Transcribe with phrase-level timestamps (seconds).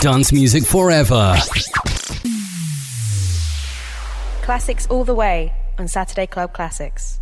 [0.00, 1.36] Dance music forever.
[4.40, 7.19] Classics all the way on Saturday Club Classics.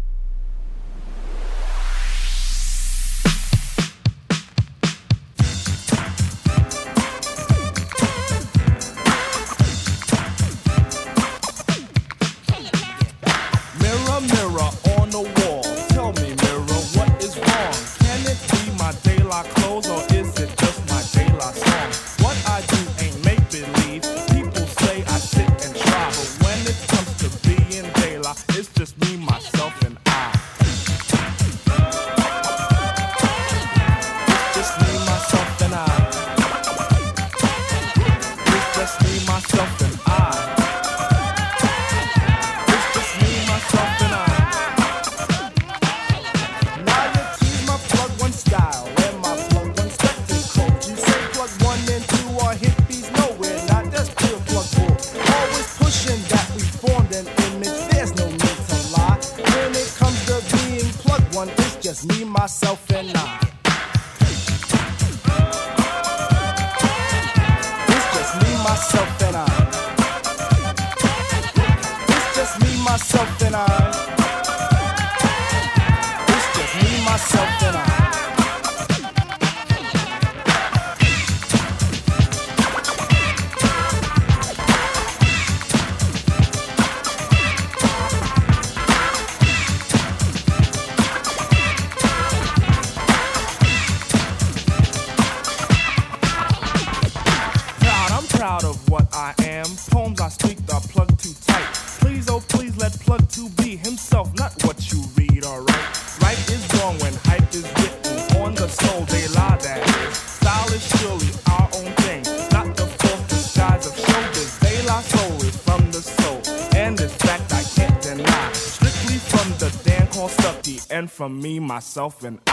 [121.78, 122.47] Myself, and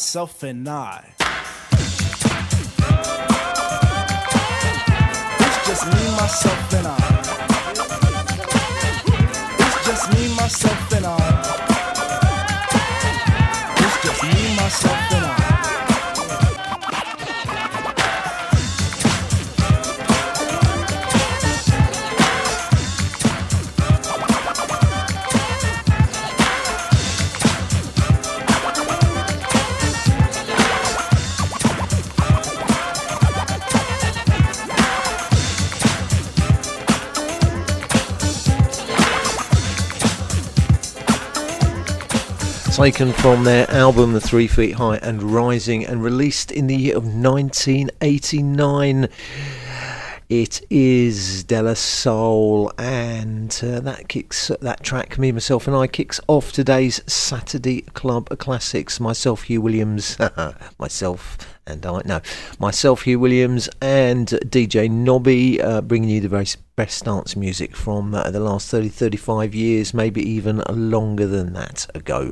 [0.00, 1.19] myself, and I.
[42.80, 46.96] taken from their album The Three Feet High and Rising and released in the year
[46.96, 49.06] of 1989.
[50.30, 55.18] It is De La Soul, and uh, that kicks that track.
[55.18, 59.00] Me, myself, and I kicks off today's Saturday Club Classics.
[59.00, 60.16] Myself, Hugh Williams,
[60.78, 61.36] myself,
[61.66, 62.20] and I no,
[62.60, 68.14] myself, Hugh Williams, and DJ Nobby, uh, bringing you the very best dance music from
[68.14, 72.30] uh, the last 30, 35 years, maybe even longer than that ago.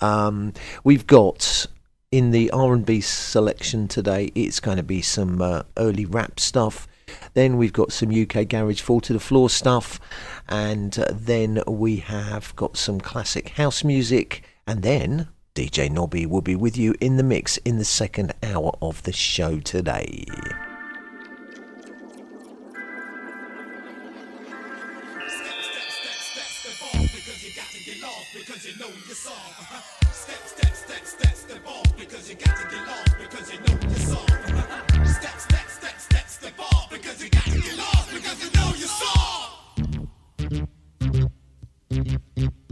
[0.00, 0.52] Um,
[0.82, 1.68] we've got
[2.10, 6.88] in the R&B selection today, it's going to be some uh, early rap stuff.
[7.34, 10.00] Then we've got some UK garage fall to the floor stuff,
[10.48, 16.42] and uh, then we have got some classic house music, and then DJ Nobby will
[16.42, 20.24] be with you in the mix in the second hour of the show today.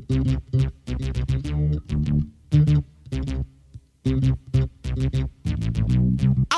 [0.09, 0.45] You.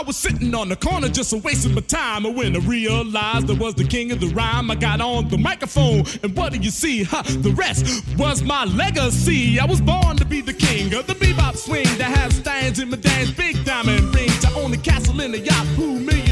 [0.07, 2.25] was sitting on the corner just a wasting my time.
[2.25, 5.37] And when I realized I was the king of the rhyme, I got on the
[5.37, 6.05] microphone.
[6.23, 7.03] And what do you see?
[7.03, 9.59] Huh, the rest was my legacy.
[9.59, 12.91] I was born to be the king of the bebop swing that has stands in
[12.91, 14.45] my dance, big diamond rings.
[14.45, 16.26] I own the castle in the Yahoo million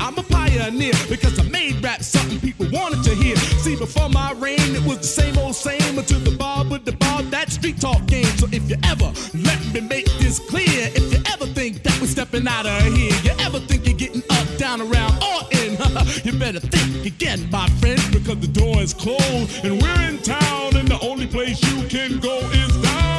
[0.00, 3.36] I'm a pioneer because I made rap something people wanted to hear.
[3.36, 6.92] See, before my reign, it was the same old same until the bar with the
[6.92, 8.24] bar, that street talk game.
[8.38, 12.06] So if you ever let me make this clear, if you ever think that we're
[12.06, 15.72] stepping out of here, you ever think you're getting up, down, around, or in,
[16.24, 20.76] you better think again, my friend, because the door is closed and we're in town,
[20.76, 23.10] and the only place you can go is down.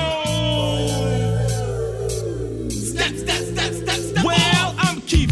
[2.72, 4.26] Step, step, step, step, step.
[4.26, 4.71] Well,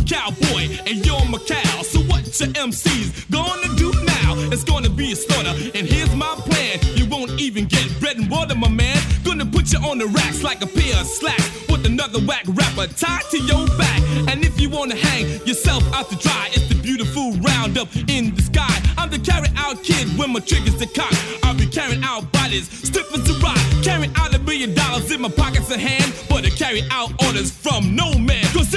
[0.10, 1.84] Cowboy, and you're my cow.
[1.84, 4.34] So what your MCs gonna do now?
[4.52, 6.80] It's gonna be a slaughter, and here's my plan.
[6.98, 8.98] You won't even get bread and water, my man.
[9.24, 12.88] Gonna put you on the racks like a pair of slacks with another whack rapper
[12.88, 14.02] tied to your back.
[14.28, 18.42] And if you wanna hang yourself out to dry, it's the beautiful roundup in the
[18.42, 18.82] sky.
[18.98, 21.14] I'm the carry out kid when my trigger's the cock.
[21.44, 23.60] I'll be carrying out bodies, stiff as a rock.
[23.84, 27.52] Carrying out a million dollars in my pockets of hand, but I carry out orders
[27.52, 28.44] from no man.
[28.54, 28.74] Cause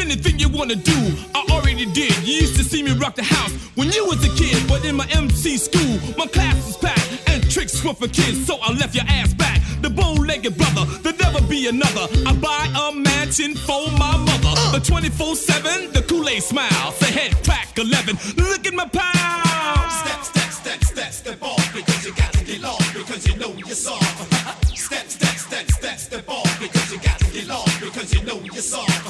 [0.52, 0.98] wanna do,
[1.34, 2.16] I already did.
[2.26, 4.94] You used to see me rock the house when you was a kid, but in
[4.96, 8.94] my MC school, my class was packed and tricks were for kids, so I left
[8.94, 9.60] your ass back.
[9.80, 12.06] The bow-legged brother, there'll never be another.
[12.26, 14.54] I buy a mansion for my mother.
[14.76, 16.92] The 24-7, the Kool-Aid smile.
[16.92, 19.90] Say head crack 11, look at my pound.
[19.90, 23.52] Step, step, step, step, step off because you got to get lost because you know
[23.54, 24.68] you're soft.
[24.92, 28.38] Step, step, step, step, step off because you got to get lost because you know
[28.40, 29.01] you're soft.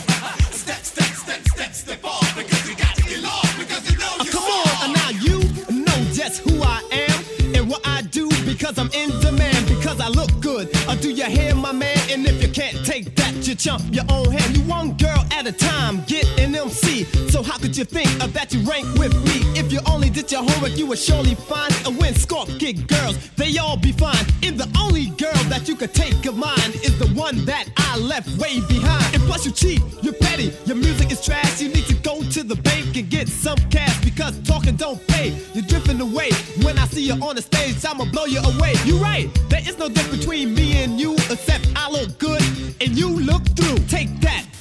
[6.23, 10.31] Just who I am and what I do because I'm in demand, because I look
[10.41, 10.69] good.
[10.89, 11.99] Or do you hear my man?
[12.11, 14.57] And if you can't take that, you chump your own hand.
[14.57, 17.05] You one girl at a time, get an MC.
[17.31, 19.59] So how could you think of that you rank with me?
[19.59, 22.15] If you only did your homework, you would surely find a win.
[22.15, 24.25] Scorp kick girls, they all be fine.
[24.43, 27.99] And the only girl that you could take of mine is the one that I
[27.99, 29.15] left way behind.
[29.15, 31.61] And plus you cheat, you're petty, your music is trash.
[31.61, 35.35] You need to go to the bank and get some cash because talking don't pay.
[35.55, 36.31] You're drifting away.
[36.63, 38.75] When I see you on the stage, I'ma blow you away.
[38.85, 42.43] You right, there is no difference between me and you, except I look good
[42.81, 43.79] and you look through.
[43.89, 44.52] Take that.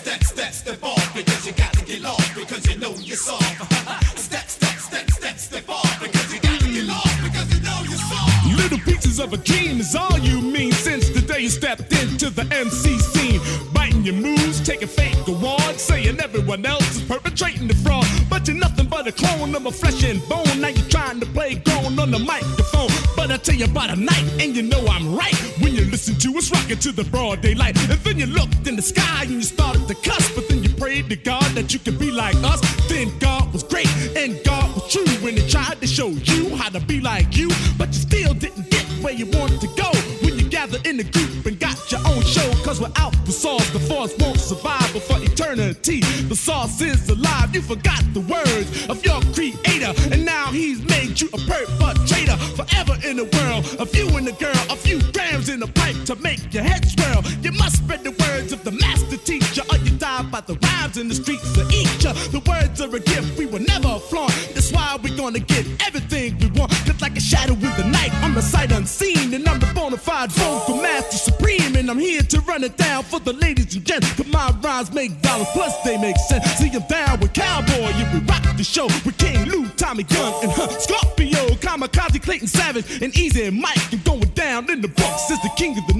[0.00, 3.44] Step, step, step, off because you got to get lost because you know you're soft.
[4.18, 7.82] Step, step, step, step, step off because you got to get lost because you know
[7.86, 8.46] you're soft.
[8.56, 12.30] Little pieces of a dream is all you mean since the day you stepped into
[12.30, 13.40] the MC scene.
[13.74, 18.06] Biting your moves, taking fake awards, saying everyone else is perpetrating the fraud.
[18.30, 20.62] But you're nothing but a clone of my flesh and bone.
[20.62, 22.88] Now you're trying to play grown on the microphone.
[23.16, 25.34] But I tell you about a night, and you know I'm right.
[25.60, 27.76] When you listen to us rocking to the broad daylight.
[27.90, 30.34] And then you looked in the sky and you started to cuss.
[30.34, 32.60] But then you prayed to God that you could be like us.
[32.88, 36.70] Then God was great and God was true when he tried to show you how
[36.70, 37.50] to be like you.
[37.76, 39.90] But you still didn't get where you wanted to go.
[40.22, 42.48] When you gathered in a group and got your own show.
[42.64, 46.00] Cause without the sauce, the force won't survive for eternity.
[46.32, 47.54] The sauce is alive.
[47.54, 49.92] You forgot the words of your creator.
[50.10, 52.36] And now he's made you a perpetrator.
[52.56, 54.62] Forever in the world of you and the girl.
[54.70, 57.22] A few grams in a pipe to make your head swirl.
[58.70, 59.62] The master teacher.
[59.70, 62.02] Or you die by the rhymes in the streets of each.
[62.30, 64.32] The words are a gift we will never flaunt.
[64.54, 66.72] That's why we're gonna get everything we want.
[66.84, 68.12] Just like a shadow in the night.
[68.22, 69.34] I'm the sight unseen.
[69.34, 71.76] And I'm the bona fide vocal master supreme.
[71.76, 74.12] And I'm here to run it down for the ladies and gents.
[74.14, 76.44] Cause my rhymes make dollars, plus they make sense.
[76.58, 77.90] See, I'm down with Cowboy.
[77.98, 82.48] Yeah, we rock the show with King Lou, Tommy Gunn, and huh, Scorpio, Kamikaze, Clayton
[82.48, 83.92] Savage, and Easy and Mike.
[83.92, 85.94] And going down in the Bronx is the king of the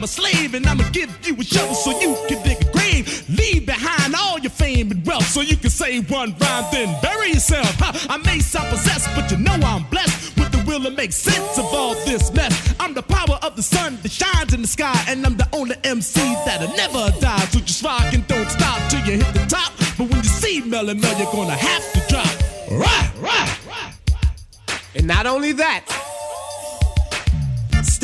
[0.00, 0.54] You my slave.
[0.54, 3.28] And I'ma give you a shovel so you can dig a grave.
[3.28, 7.30] Leave behind all your fame and wealth so you can say one rhyme, then bury
[7.30, 7.70] yourself.
[7.78, 11.12] Huh, I may sound possessed, but you know I'm blessed with the will to make
[11.12, 12.74] sense of all this mess.
[12.80, 15.76] I'm the power of the sun that shines in the sky, and I'm the only
[15.84, 17.44] MC that'll never die.
[17.52, 19.72] So just rock and don't stop till you hit the top.
[19.98, 22.32] But when you see Melle Mel, you're gonna have to drop.
[22.70, 23.94] Right, right,
[24.94, 25.84] And not only that,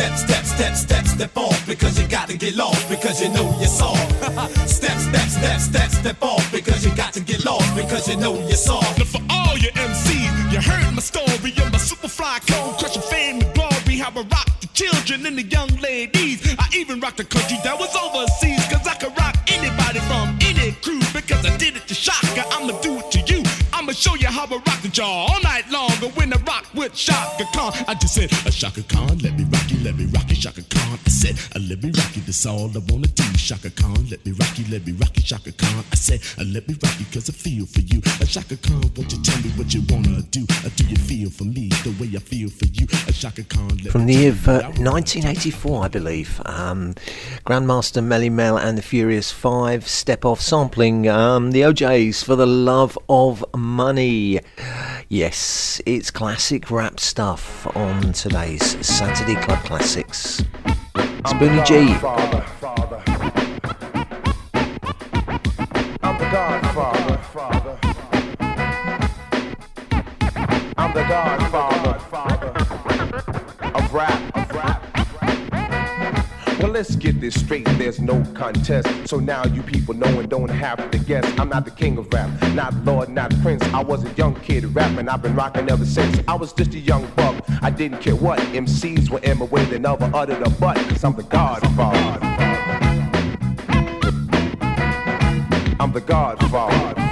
[0.07, 3.67] Step, step, step, step, step off because you gotta get lost because you know you're
[3.67, 4.13] soft.
[4.69, 8.35] step, step, step, step, step off because you got to get lost because you know
[8.35, 8.99] you're soft.
[8.99, 13.43] Now for all your MCs, you heard my story of my superfly cone crushing fame
[13.43, 13.99] and glory.
[13.99, 16.55] How I rock the children and the young ladies.
[16.57, 20.71] I even rock the country that was overseas because I could rock anybody from any
[20.83, 23.43] crew because I did it to Chaka, I'm gonna do it to you.
[23.73, 25.93] I'm gonna show you how I rock jaw all night long.
[26.00, 29.45] But when I rock with Chaka Khan, I just said, a Chaka Khan, let me
[29.45, 30.99] rock you, let me rock you, Chaka Khan.
[31.05, 33.25] I said, uh, let me rock you, that's all I wanna do.
[33.37, 35.85] Chaka Khan, let me rock you, let me rock you, Chaka Khan.
[35.93, 38.00] I said, uh, let me rock you, cause I feel for you.
[38.23, 40.47] A Chaka Khan, won't you tell me what you wanna do?
[40.65, 42.87] Uh, do you feel for me the way I feel for you?
[43.07, 46.41] A Chaka Khan, From the year of uh, 1984, I believe.
[46.47, 46.95] Um,
[47.45, 52.47] Grandmaster Melle Mel and the Furious Five step off sampling um, the O'Jays for the
[52.47, 54.41] love of money.
[55.09, 60.43] Yes, it's classic rap stuff on today's Saturday Club Classics.
[61.25, 61.95] Spoonie G.
[61.95, 62.45] Father.
[66.02, 67.16] I'm the Godfather.
[70.76, 71.97] I'm the Godfather
[73.75, 74.37] of rap.
[74.37, 74.75] Of rap.
[76.67, 78.89] Well, let's get this straight, there's no contest.
[79.09, 81.25] So now you people know and don't have to guess.
[81.39, 83.63] I'm not the king of rap, not Lord, not Prince.
[83.73, 86.19] I was a young kid rapping, I've been rocking ever since.
[86.27, 88.41] I was just a young buck, I didn't care what.
[88.41, 92.27] MCs were in my way, they never uttered a butt, cause I'm the Godfather.
[95.79, 97.06] I'm the Godfather.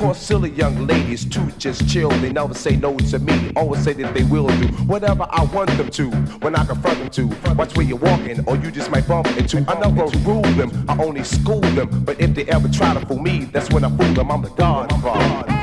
[0.00, 2.08] Call silly young ladies to just chill.
[2.08, 3.52] They never say no to me.
[3.54, 6.10] Always say that they will do whatever I want them to.
[6.40, 9.58] When I confront them to, watch where you're walking, or you just might bump into.
[9.68, 12.02] I never rule them, I only school them.
[12.02, 14.30] But if they ever try to fool me, that's when I fool them.
[14.30, 15.59] I'm the Godfather.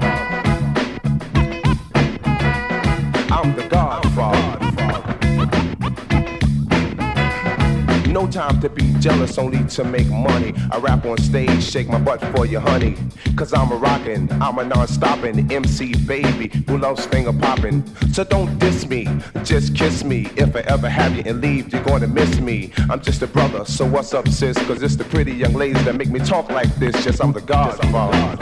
[8.37, 10.53] Time to be jealous, only to make money.
[10.71, 12.95] I rap on stage, shake my butt for you, honey.
[13.35, 17.83] Cause I'm a rockin', I'm a non-stoppin' MC baby who loves finger poppin'.
[18.13, 19.07] So don't diss me,
[19.43, 20.27] just kiss me.
[20.35, 22.71] If I ever have you and leave, you're gonna miss me.
[22.91, 24.55] I'm just a brother, so what's up, sis?
[24.67, 26.93] Cause it's the pretty young ladies that make me talk like this.
[27.07, 28.37] Yes, I'm the Godfather.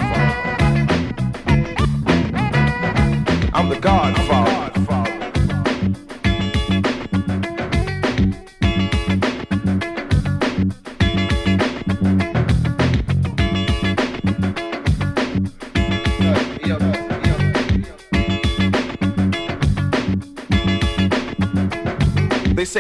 [3.54, 4.65] I'm the Godfather.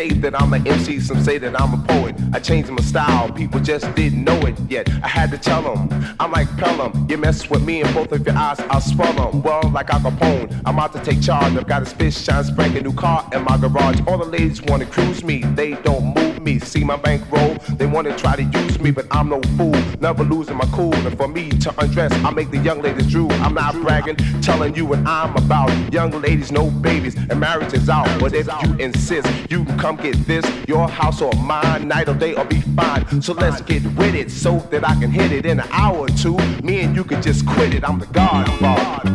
[0.09, 2.15] Say that I'm an MC, some say that I'm a poet.
[2.33, 4.87] I changed my style, people just didn't know it yet.
[5.03, 7.07] I had to tell them, I'm like Pelham.
[7.09, 9.41] You mess with me and both of your eyes, I'll swell them.
[9.41, 11.53] Well, like Al Capone, I'm out to take charge.
[11.55, 13.99] I've got a spit shine, spank a new car in my garage.
[14.07, 16.59] All the ladies wanna cruise me, they don't move me.
[16.59, 19.75] See my bankroll, they wanna try to use me, but I'm no fool.
[19.99, 20.93] Never losing my cool.
[20.93, 23.31] And for me to undress, I make the young ladies drool.
[23.43, 25.71] I'm not bragging, telling you what I'm about.
[25.91, 28.07] Young ladies, no babies, and marriage is out.
[28.19, 32.13] But if you insist, you can come get this, your house or mine, night or
[32.13, 33.21] day or be fine.
[33.21, 36.07] So let's get with it so that I can hit it in an hour or
[36.09, 36.37] two.
[36.61, 37.83] Me and you can just quit it.
[37.83, 39.11] I'm the Godfather.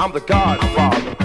[0.00, 1.23] I'm the Godfather.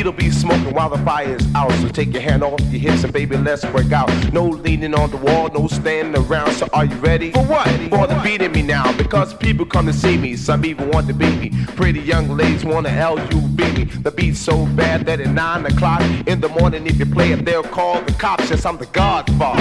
[0.00, 1.70] The beat'll be smoking while the fire is out.
[1.72, 4.08] So take your hand off your hips and baby, let's work out.
[4.32, 6.52] No leaning on the wall, no standing around.
[6.52, 7.32] So are you ready?
[7.32, 7.68] For what?
[7.90, 8.96] For the beat in me now.
[8.96, 10.36] Because people come to see me.
[10.36, 11.50] Some even want to beat me.
[11.76, 13.84] Pretty young ladies wanna LUB me.
[13.84, 17.44] The beat's so bad that at nine o'clock in the morning, if you play it,
[17.44, 18.48] they'll call the cops.
[18.48, 19.60] Yes, I'm the Godfather.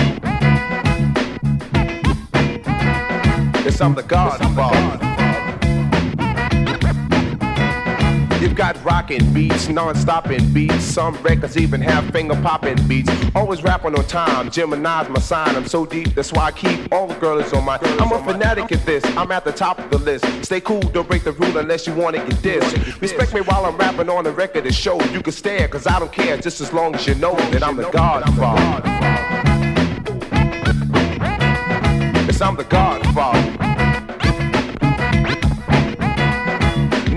[3.65, 5.08] Yes, I'm the Godfather.
[8.49, 10.83] You've got rockin' beats, non-stopping beats.
[10.83, 13.11] Some records even have finger-popping beats.
[13.35, 14.49] Always rapping on time.
[14.49, 15.55] Gemini's my sign.
[15.55, 17.77] I'm so deep, that's why I keep all the girls on my.
[17.99, 19.05] I'm a fanatic at this.
[19.15, 20.25] I'm at the top of the list.
[20.43, 22.97] Stay cool, don't break the rule unless you wanna get this.
[22.99, 24.99] Respect me while I'm rapping on the record to show.
[25.11, 27.75] You can stare, cause I don't care, just as long as you know that I'm
[27.75, 28.81] the Godfather.
[32.25, 33.58] Yes, I'm the Godfather.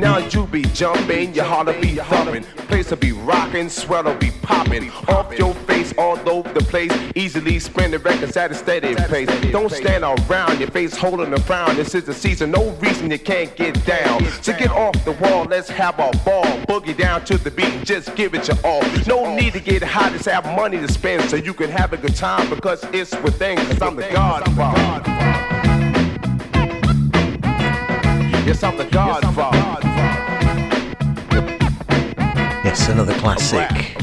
[0.02, 2.42] Now you be jumping, your heart will be thumping.
[2.66, 4.90] Place will be rocking, sweat'll be popping.
[5.06, 6.90] Off your face all over the place.
[7.14, 9.28] Easily spin the records at a steady pace.
[9.52, 11.76] Don't stand around, your face holding a frown.
[11.76, 14.24] This is the season, no reason you can't get down.
[14.42, 16.46] So get off the wall, let's have a ball.
[16.66, 18.82] Boogie down to the beat just give it your all.
[19.06, 21.96] No need to get high, just have money to spend so you can have a
[21.96, 23.56] good time because it's within.
[23.56, 25.12] Cause I'm the Godfather.
[28.44, 29.31] Yes, I'm the Godfather.
[32.92, 33.96] Another classic.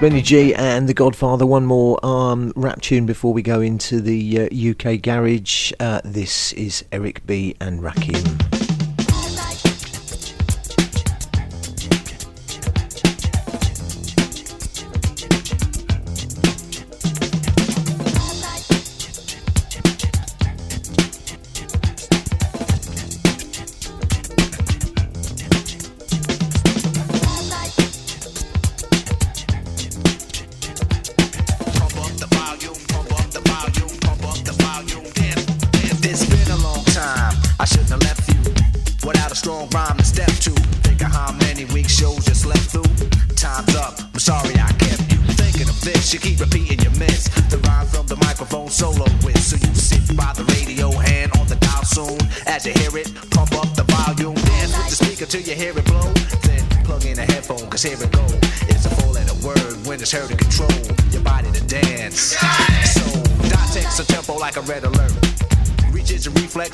[0.00, 1.46] Benny G and The Godfather.
[1.46, 5.72] One more um, rap tune before we go into the uh, UK garage.
[5.80, 8.53] Uh, this is Eric B and Rakim.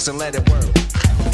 [0.01, 0.65] Reach and let it work.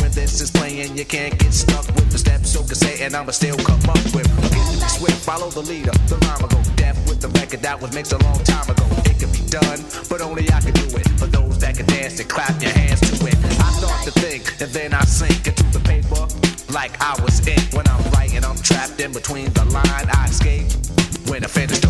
[0.01, 2.51] When this is playing, you can't get stuck with the steps.
[2.51, 4.27] So can say, and I'ma still come up with.
[4.51, 4.59] Be
[4.89, 5.93] swift, follow the leader.
[6.09, 8.85] The rhyme will go deaf with the record that was mixed a long time ago.
[9.05, 11.07] It can be done, but only I can do it.
[11.15, 13.37] For those that can dance and clap your hands to it.
[13.63, 16.27] I start to think, and then I sink into the paper
[16.73, 17.61] like I was in.
[17.71, 20.09] When I'm writing, I'm trapped in between the line.
[20.11, 20.67] I escape.
[21.31, 21.86] When I finish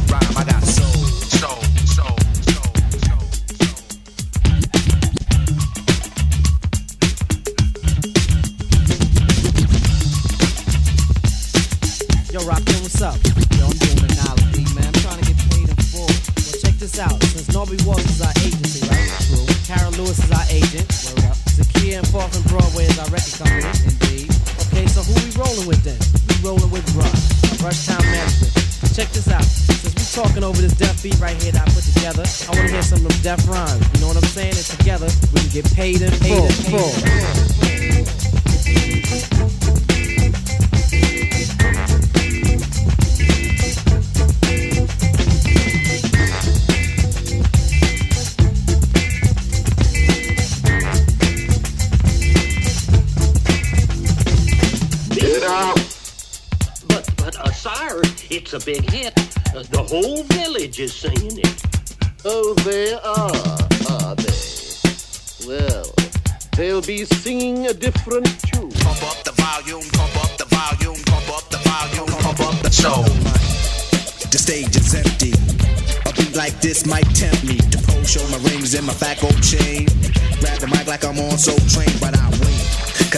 [35.94, 37.06] full.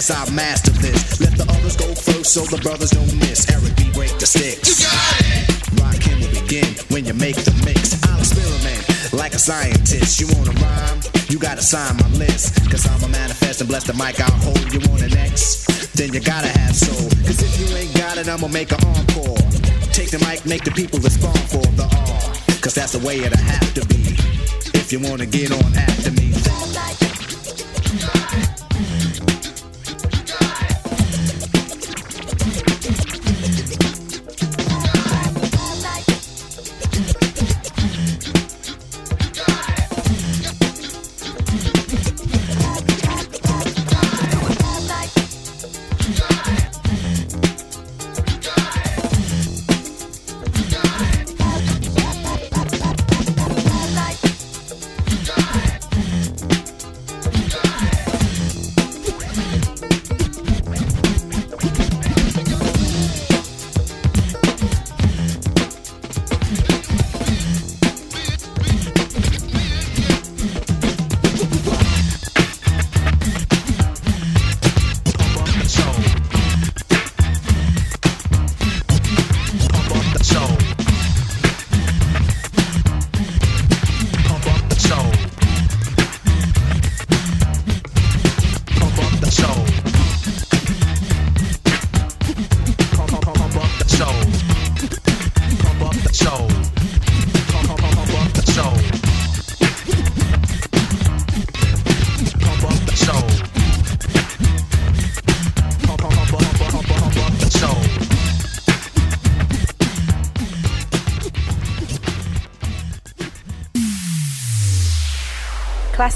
[0.08, 1.20] Cause I mastered this.
[1.20, 3.44] Let the others go first so the brothers don't miss.
[3.52, 3.92] Eric B.
[3.92, 4.80] break the sticks.
[4.80, 5.44] You got it!
[5.76, 7.92] Rakim will begin when you make the mix.
[8.08, 10.16] I'll experiment like a scientist.
[10.16, 11.04] You wanna rhyme?
[11.28, 12.56] You gotta sign my list.
[12.72, 14.64] Cause I'm a manifest and bless the mic I'll hold.
[14.72, 15.68] You want an X?
[15.92, 17.12] Then you gotta have soul.
[17.28, 19.36] Cause if you ain't got it, I'ma make an encore.
[19.92, 22.32] Take the mic, make the people respond for the R.
[22.64, 24.16] Cause that's the way it'll have to be.
[24.72, 26.27] If you wanna get on after me.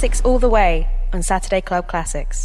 [0.02, 2.41] Classics all the way on Saturday Club Classics.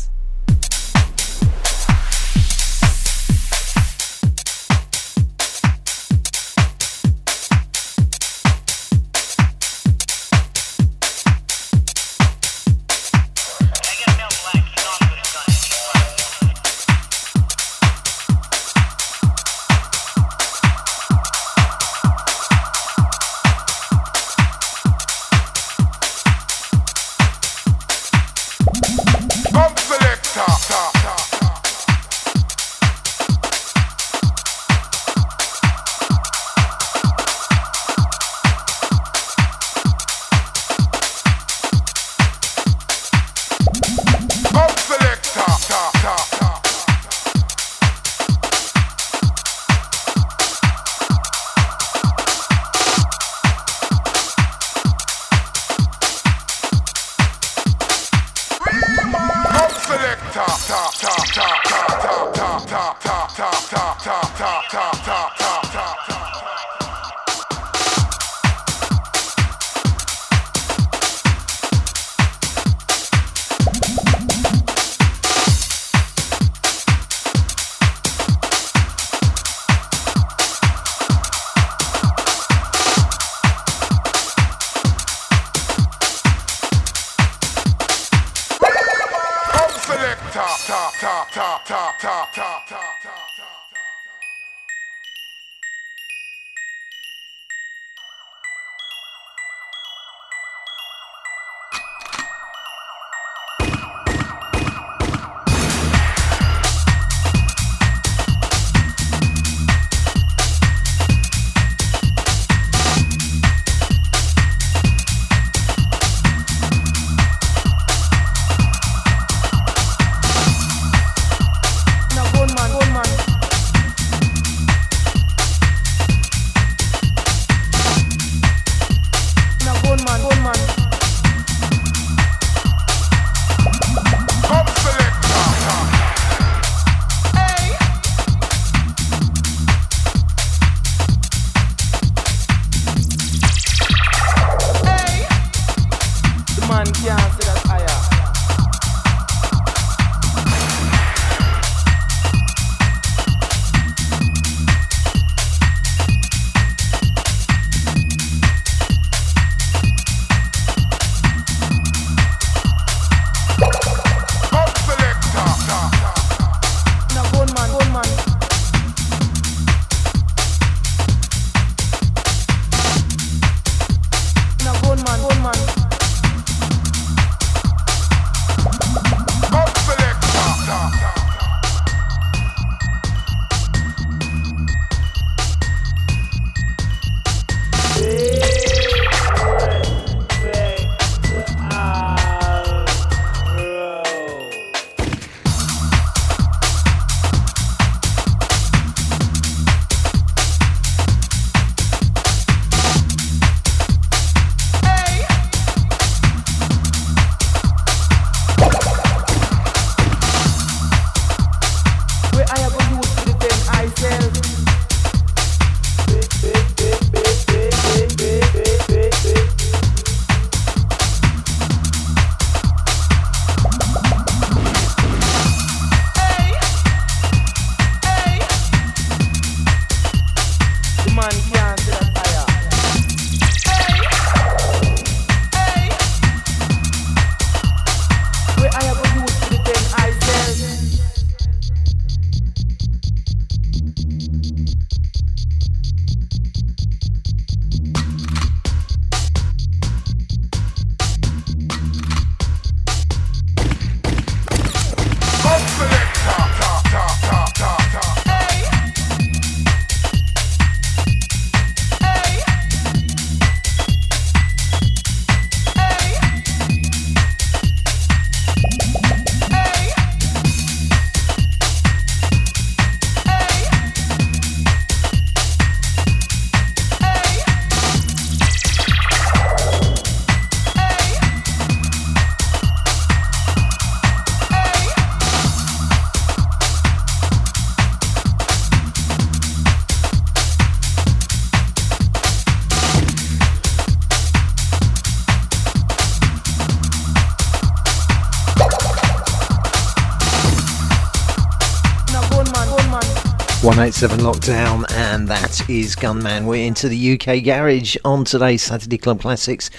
[304.00, 306.46] 187 Lockdown, and that is Gunman.
[306.46, 309.72] We're into the UK Garage on today's Saturday Club Classics.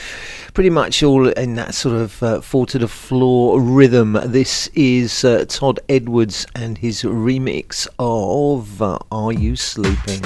[0.55, 4.19] Pretty much all in that sort of uh, four to the floor rhythm.
[4.25, 10.25] This is uh, Todd Edwards and his remix of uh, Are You Sleeping?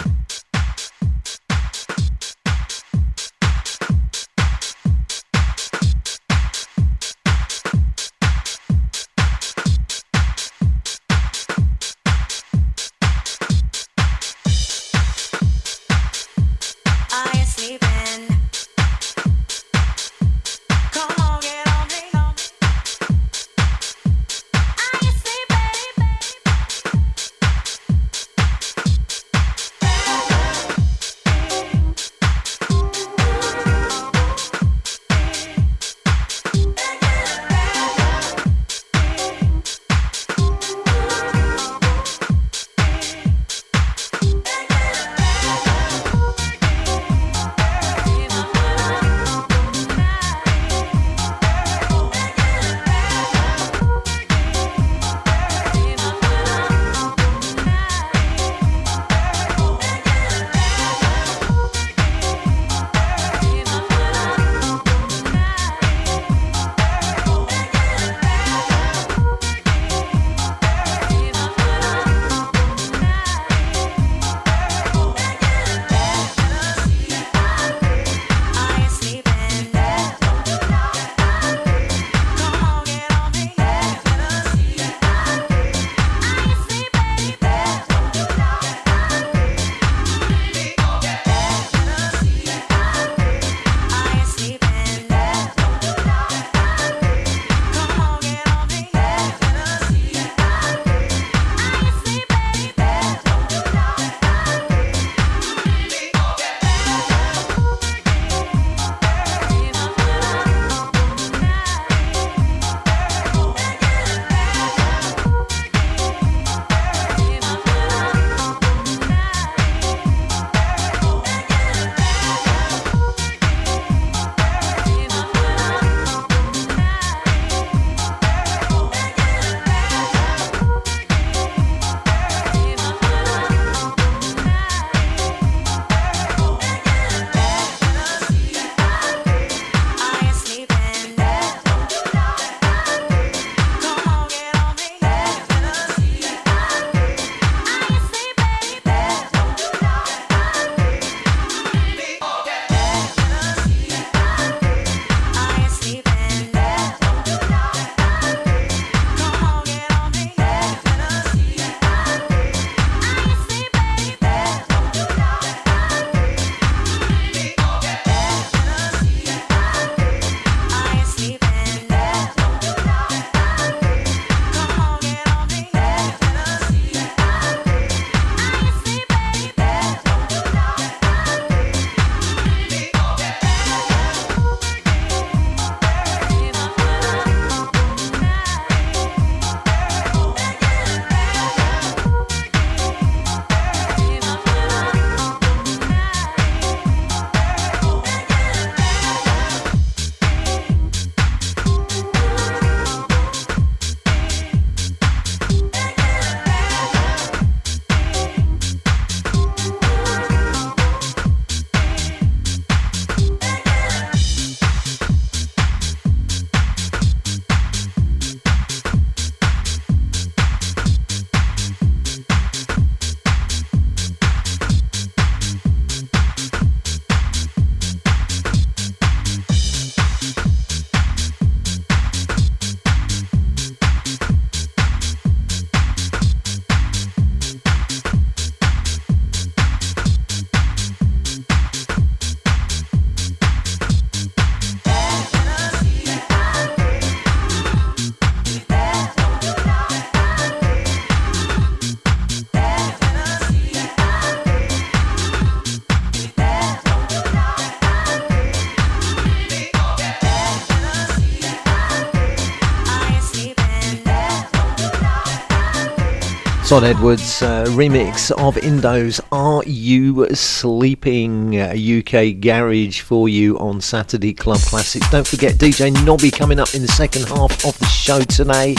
[266.73, 271.61] Todd Edwards uh, remix of Indo's Are You Sleeping?
[271.61, 275.07] UK Garage for you on Saturday Club Classics.
[275.11, 278.75] Don't forget DJ Nobby coming up in the second half of the show today.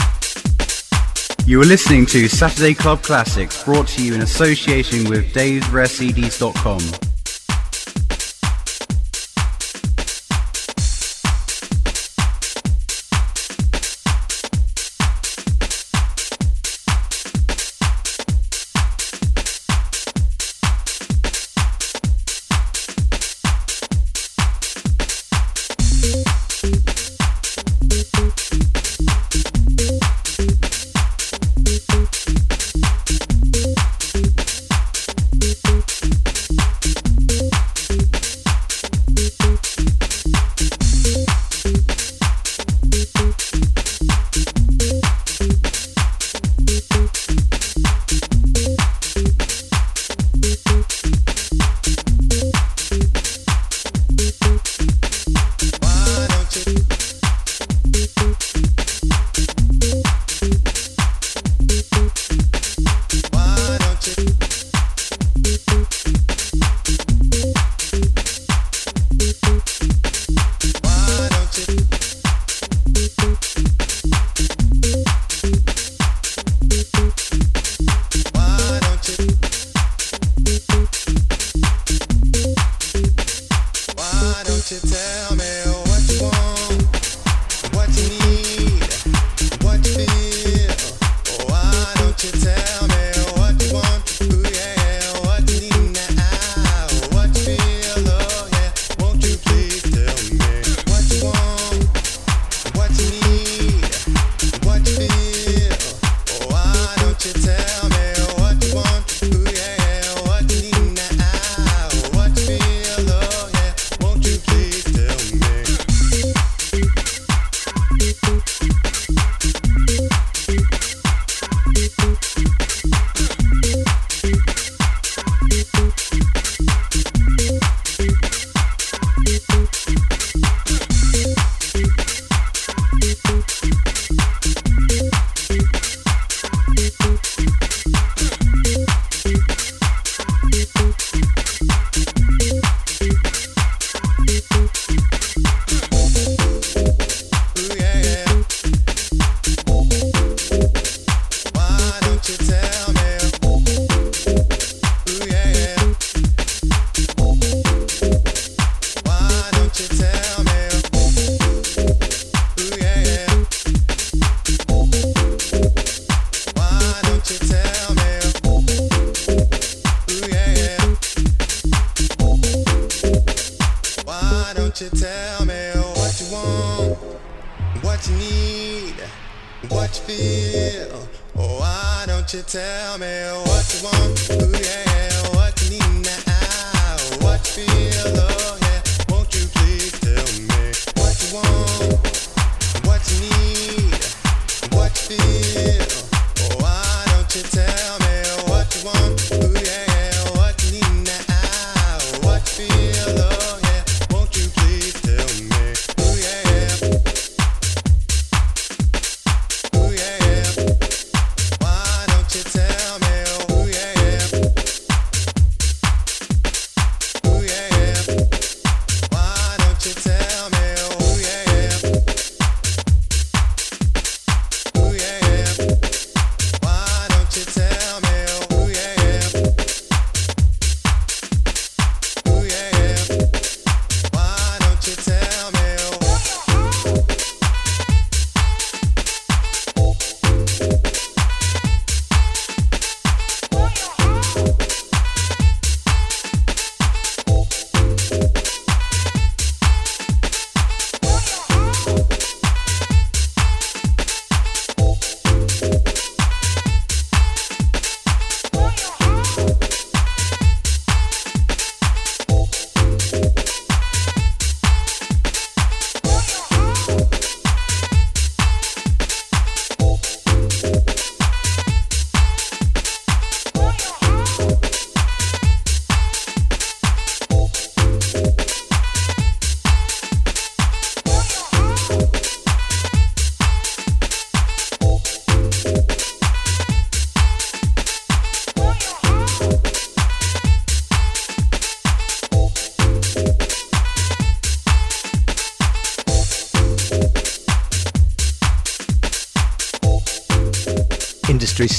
[1.46, 7.13] You are listening to Saturday Club Classics, brought to you in association with Dave'sRareCDs.com.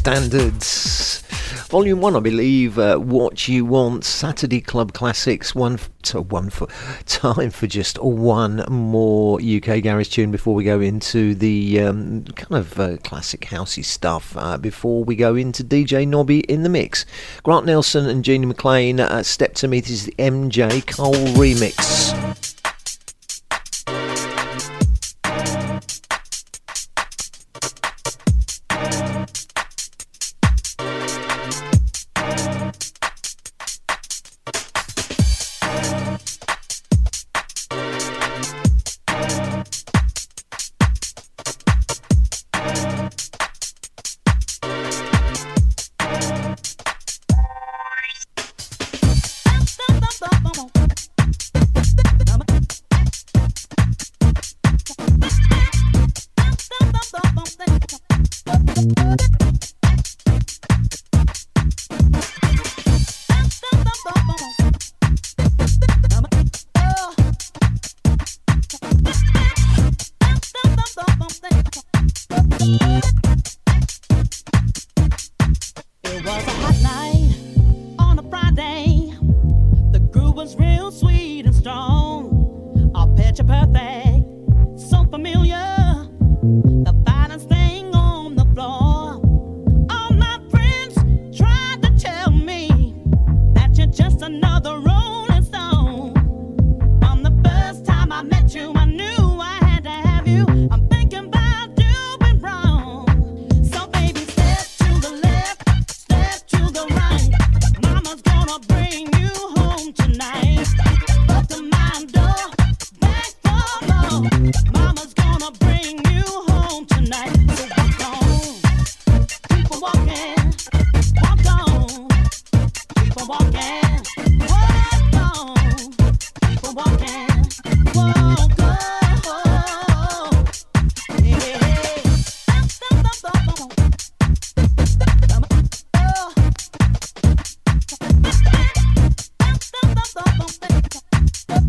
[0.05, 1.23] standards.
[1.69, 6.51] Volume 1, I believe, uh, What You Want, Saturday Club Classics, one, f- to one
[6.51, 6.67] for
[7.07, 12.59] time for just one more UK Garage tune before we go into the um, kind
[12.61, 17.07] of uh, classic housey stuff, uh, before we go into DJ Nobby in the mix.
[17.41, 22.24] Grant Nelson and Gina McLean, uh, Step to Me, this is the MJ Cole remix.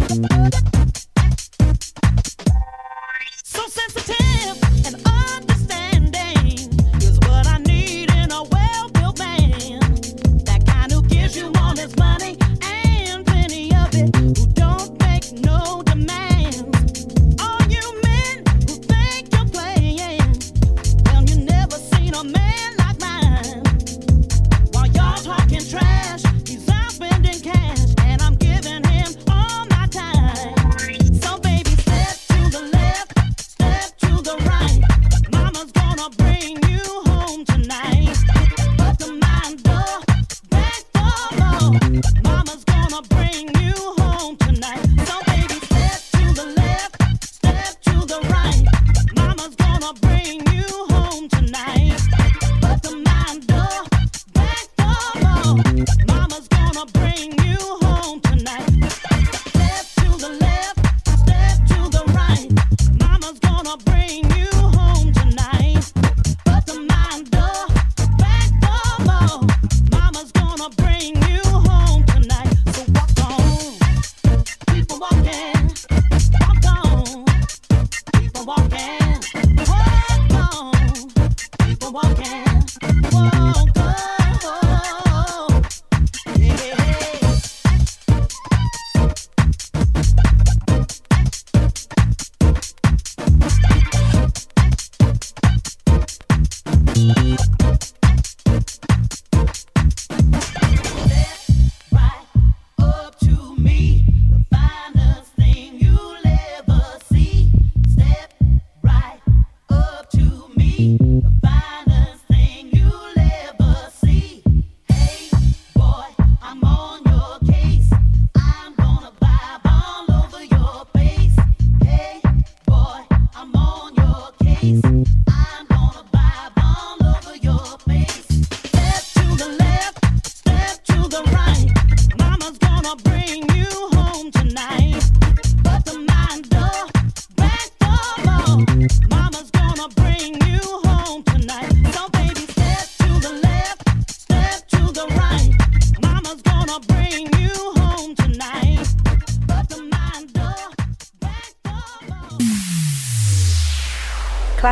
[0.09, 0.96] Thank you.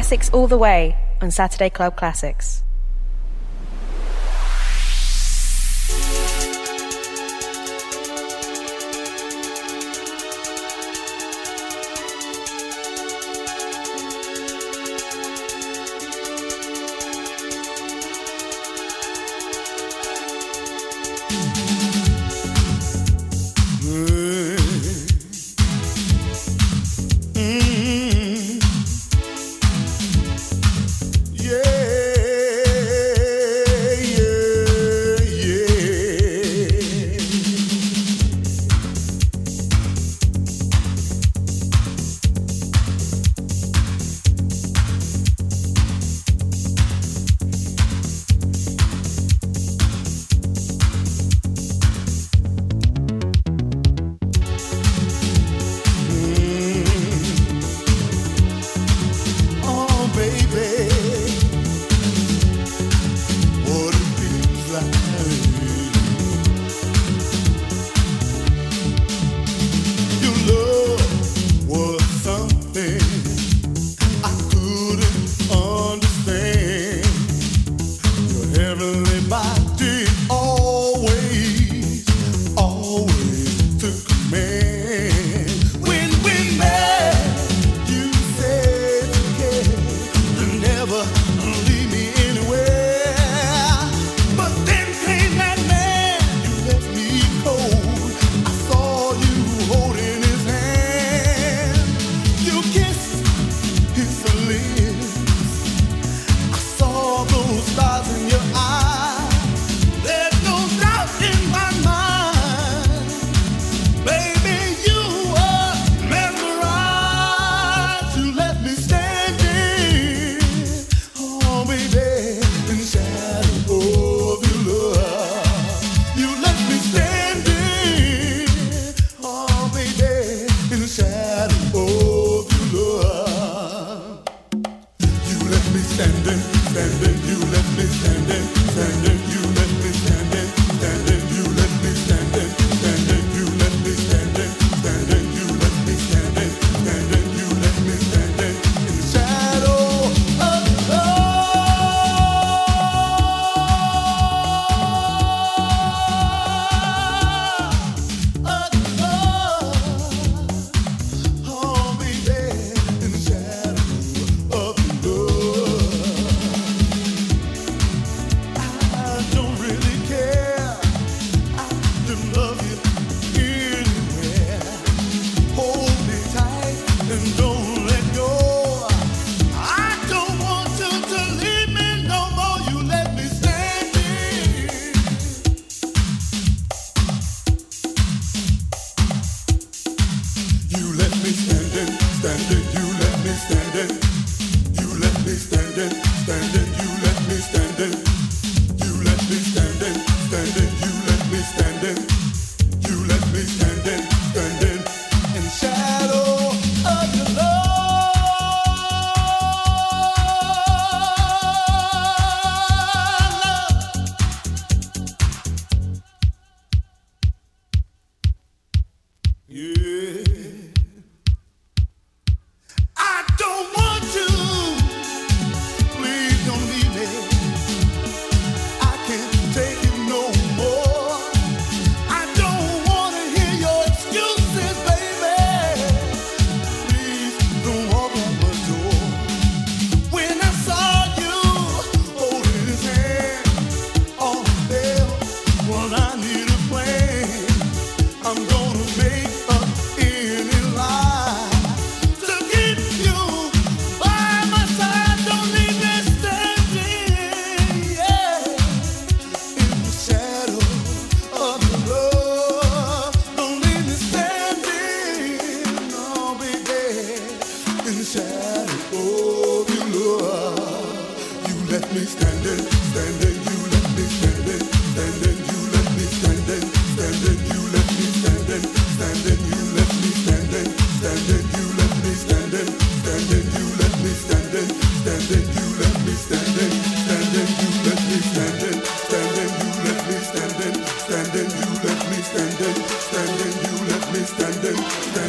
[0.04, 2.63] classics all the way on Saturday Club Classics.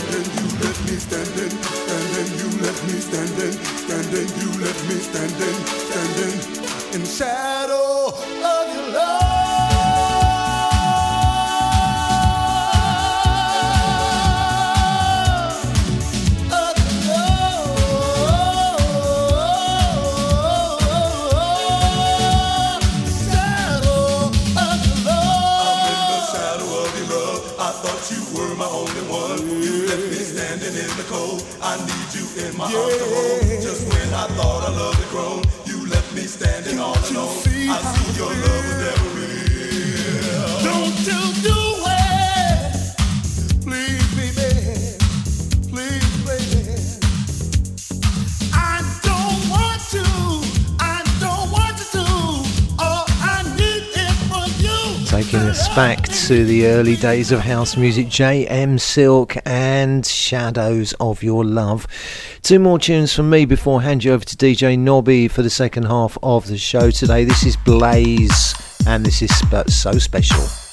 [0.06, 3.54] Standing, you left me standing, standing, you left me standing,
[3.86, 5.56] standing, you left me standing,
[5.90, 7.02] standing.
[7.02, 7.55] In shadow
[32.56, 33.62] in my arms to hold.
[33.62, 37.44] Just when I thought our love had grown, you left me standing all alone.
[37.48, 40.50] I see your love was never real.
[40.64, 42.74] Don't you do it,
[43.62, 44.52] please, baby,
[45.70, 46.64] please, baby.
[48.54, 50.06] I don't want to,
[50.80, 52.06] I don't want to.
[52.80, 55.06] All I need is for you.
[55.08, 58.80] Taking us back to the early days of house music, J.M.
[58.80, 61.86] Silk and Shadows of Your Love.
[62.46, 65.50] Two more tunes from me before I hand you over to DJ Nobby for the
[65.50, 67.24] second half of the show today.
[67.24, 68.54] This is Blaze,
[68.86, 69.32] and this is
[69.68, 70.65] so special.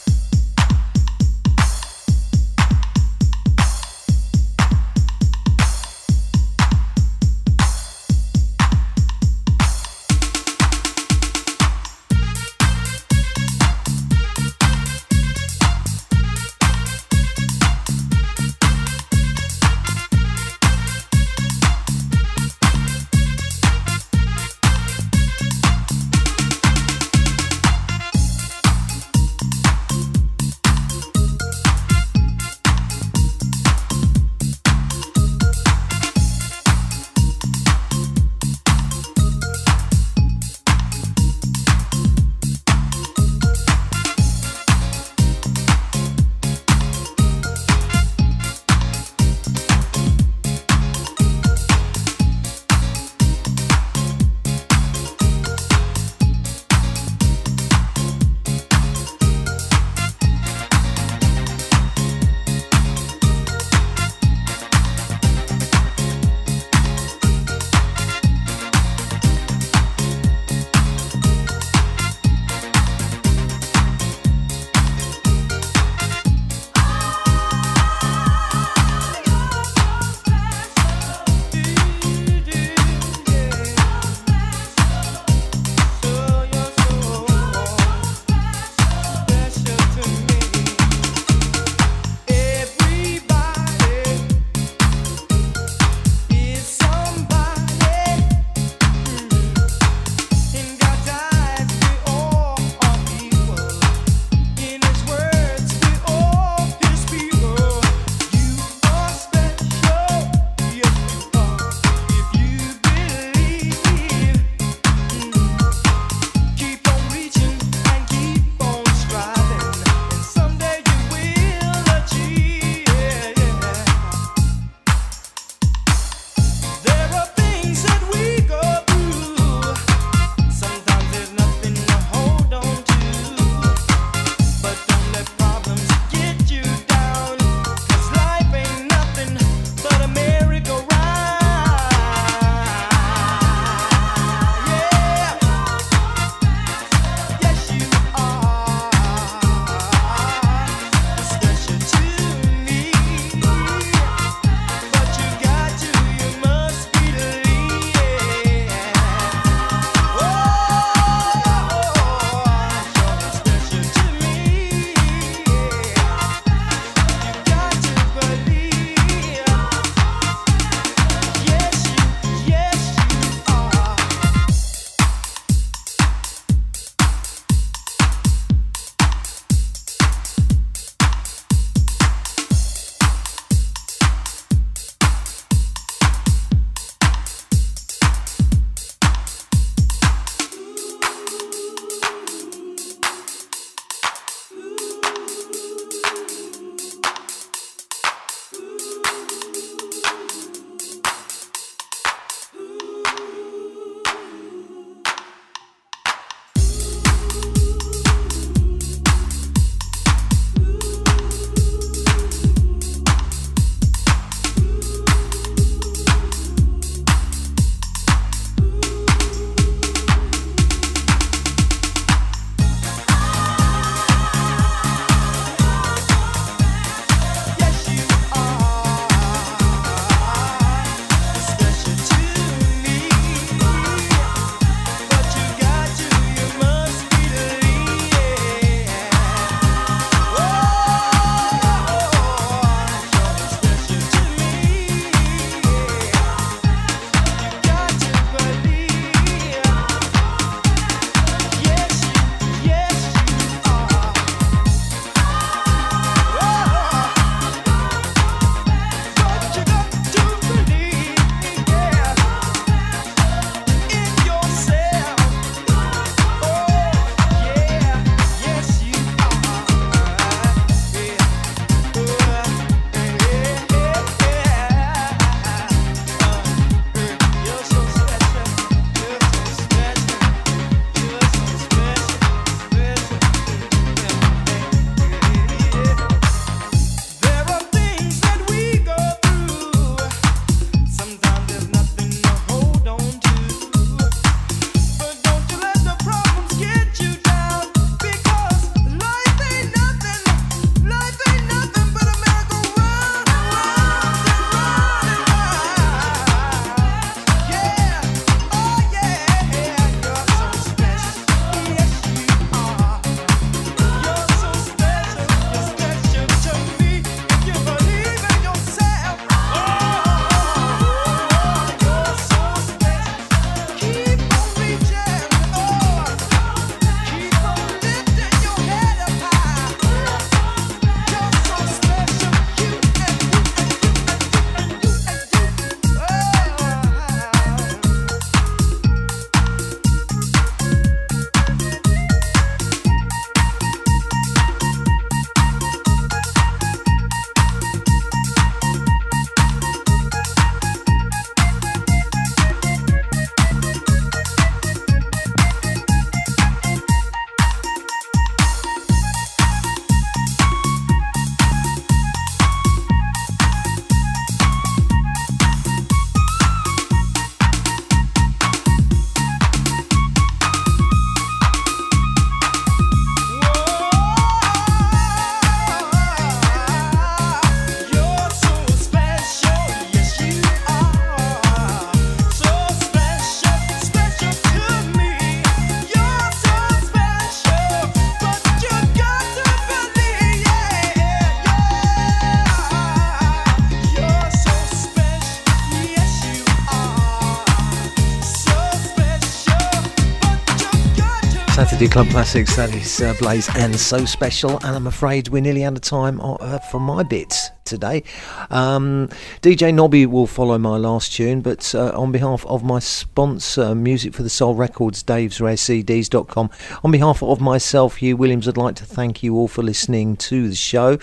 [401.83, 404.53] Saturday Club Classics, that is uh, Blaze and So Special.
[404.59, 408.03] And I'm afraid we're nearly out of time uh, for my bits today.
[408.51, 409.09] Um,
[409.41, 414.13] DJ Nobby will follow my last tune, but uh, on behalf of my sponsor, Music
[414.13, 416.51] for the Soul Records, Dave's Rare CDs.com,
[416.85, 420.51] on behalf of myself, Hugh Williams, I'd like to thank you all for listening to
[420.51, 420.99] the show.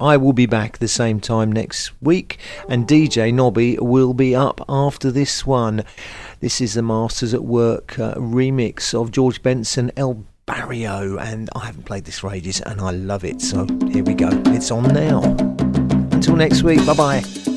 [0.00, 2.38] I will be back the same time next week,
[2.68, 5.84] and DJ Nobby will be up after this one.
[6.40, 11.66] This is the Masters at Work uh, remix of George Benson, El Barrio, and I
[11.66, 13.42] haven't played this for ages, and I love it.
[13.42, 14.30] So here we go.
[14.46, 15.57] It's on now.
[16.18, 17.47] Until next week, bye bye.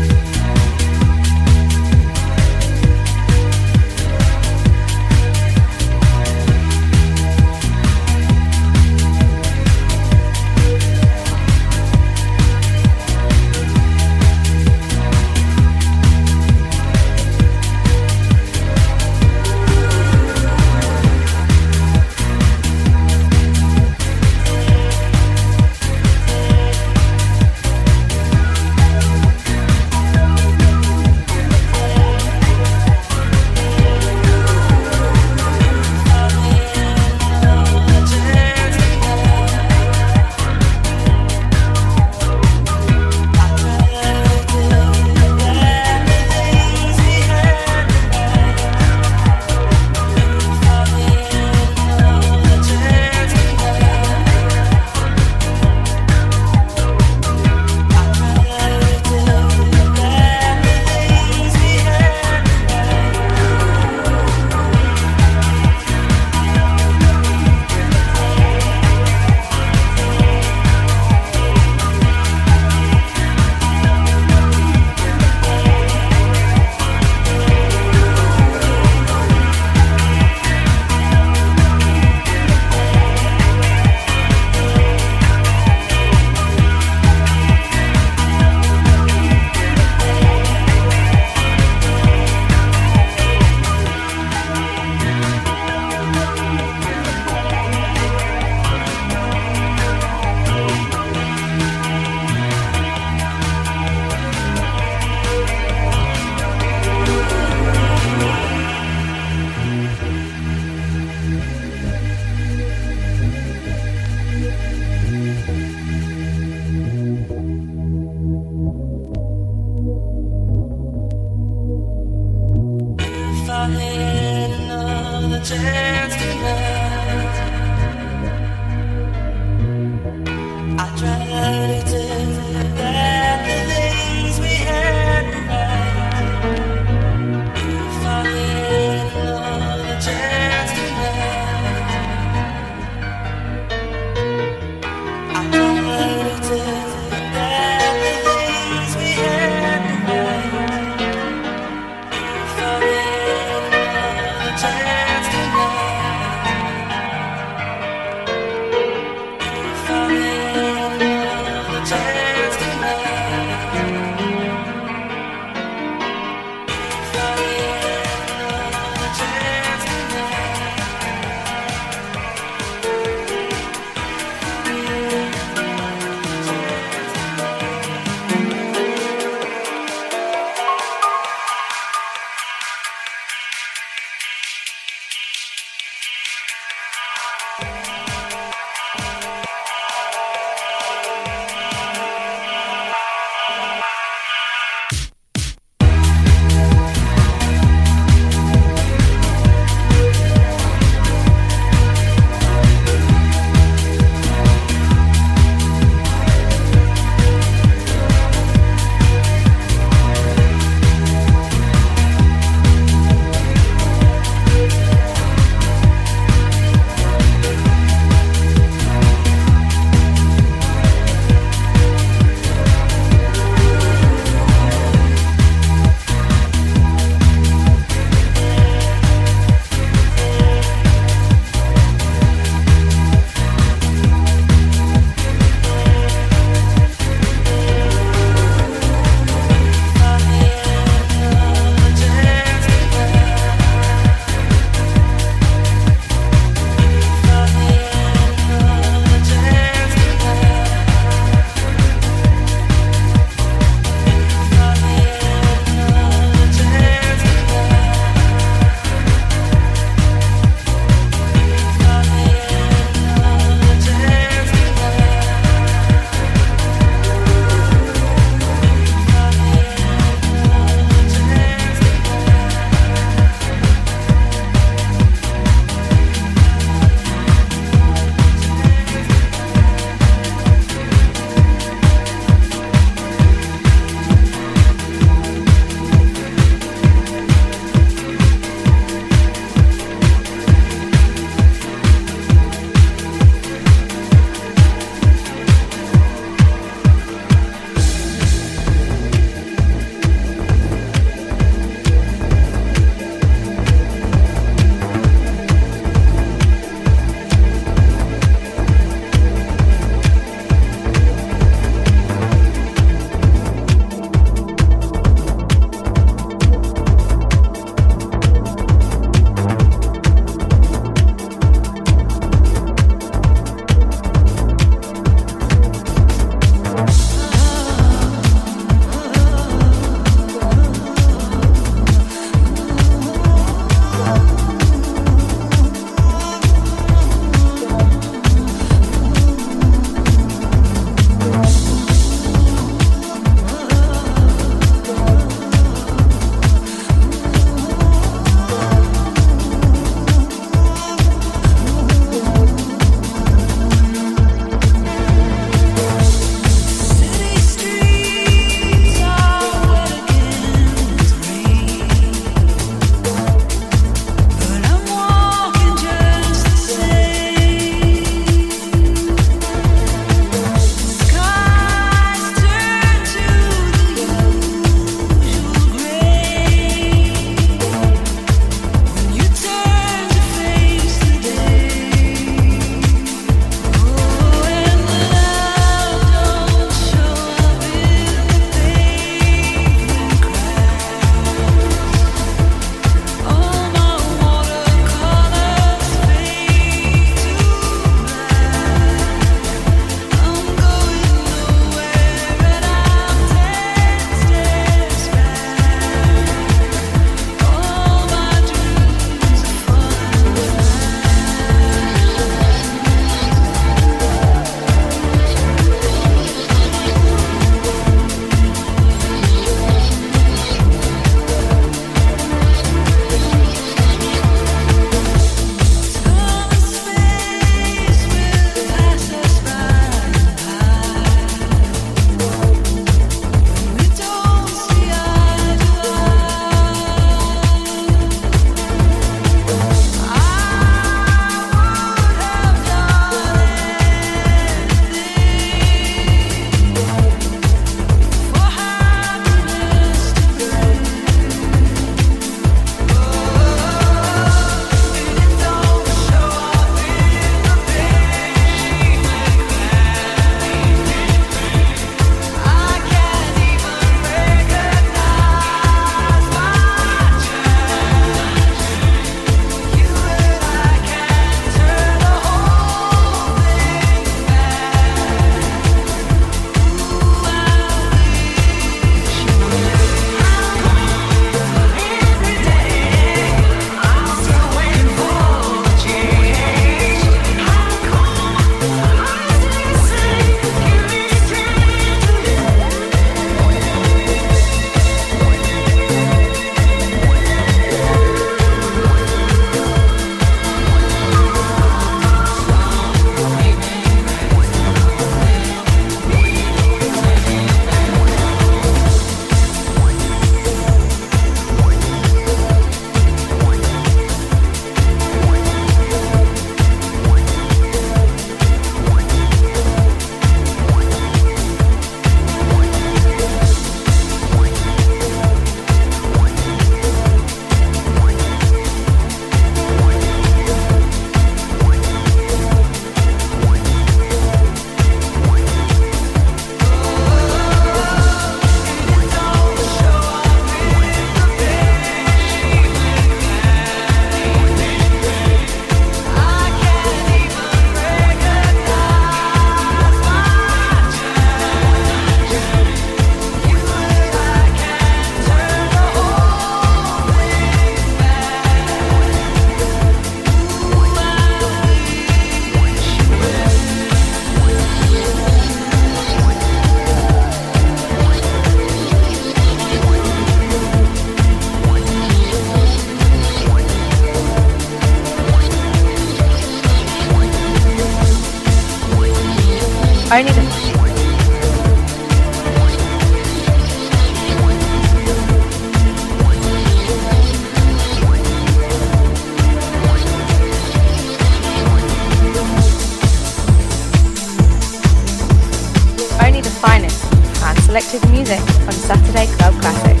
[597.71, 600.00] selected music on Saturday Club Classic.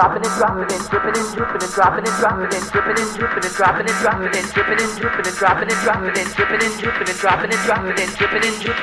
[0.00, 3.44] dropping and dropping and dripping and dripping and dropping and dropping and dripping and dripping
[3.44, 6.80] and dropping and dropping and dripping and dripping and dropping and dropping and dripping and
[6.80, 7.04] dripping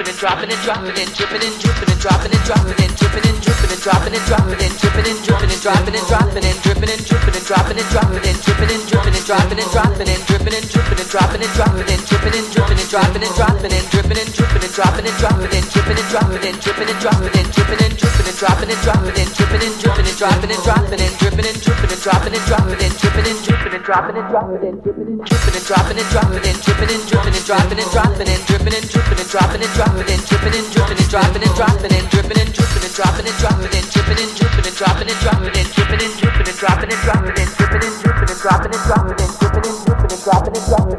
[0.05, 3.41] and dropping and dropping and dripping and dripping and dropping and dropping and dripping and
[3.41, 6.85] dripping and dropping and dropping and dripping and dripping and dropping and dropping and dripping
[6.85, 8.27] and dripping and dropping and dropping and dripping and dripping and dropping and dropping and
[8.27, 11.81] dripping and dripping and dropping and dropping and dripping and dripping and dropping and dropping
[11.81, 15.17] and dripping and dripping and dropping and dropping and dripping and dripping and dropping and
[15.17, 19.17] dropping and dripping and dropping and dripping and dropping and dripping and Dropping and dropping
[19.17, 22.01] and dropping and dripping and dripping and dropping and dropping and dripping and dripping and
[22.05, 25.57] dropping and dropping and dripping and dripping and dropping and dropping and dripping and dripping
[25.57, 25.97] and dropping
[26.77, 31.07] and dropping and dripping and dripping and dropping and dropping and dripping and dripping and
[31.07, 32.77] dropping and dropping and dripping and dripping and dropping and dropping and dripping and dripping
[32.77, 36.19] and dropping and dropping and dripping and dripping and dropping and dropping and dripping and
[36.19, 39.65] dripping and dropping and dropping and dripping and dripping and dropping and dropping and dripping
[39.65, 40.96] and dripping and dropping and dropping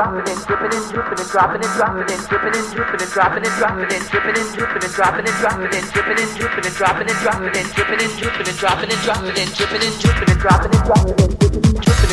[0.00, 3.44] dropping and dripping and dripping and dropping and dropping and dripping and dripping and dropping
[3.44, 6.74] and dropping and dripping and dripping and dropping and dropping and dripping and dripping and
[6.74, 10.30] dropping and dropping and dripping and dripping and dropping and dropping and dripping and dripping
[10.30, 11.29] and dropping and dropping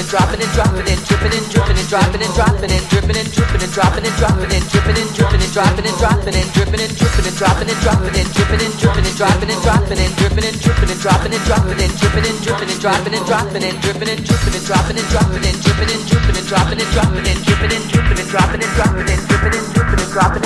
[0.07, 3.27] and dropping and dropping and dripping and dripping and dropping and dropping and dripping and
[3.27, 6.79] dripping and dropping and dropping and dripping and dripping and dropping and dropping and dripping
[6.79, 10.15] and dripping and dropping and dropping and dripping and dripping and dropping and dropping and
[10.15, 13.67] dripping and dripping and dropping and dropping and dripping and dripping and dropping and dropping
[13.67, 16.87] and dripping and dripping and dropping and dropping and dripping and dripping and dropping and
[16.95, 18.63] dropping and dripping and dripping and dropping and dropping and dripping and dripping and dropping
[18.63, 20.39] and dropping and dripping and dripping and dropping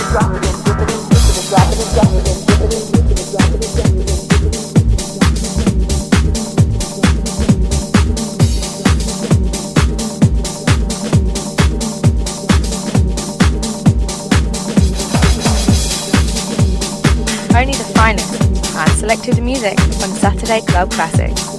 [1.78, 2.51] and dropping and
[19.12, 21.51] and selected music on Saturday Club Classics.